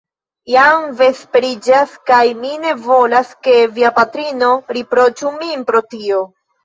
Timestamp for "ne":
2.63-2.73